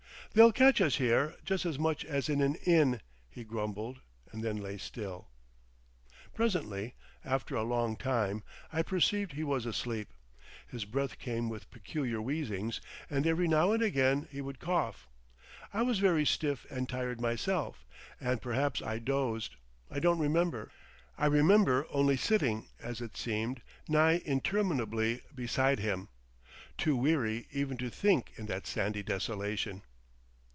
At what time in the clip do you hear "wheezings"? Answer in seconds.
12.21-12.79